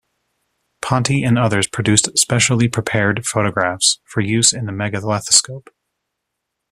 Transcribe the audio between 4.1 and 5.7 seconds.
use in the Megalethoscope.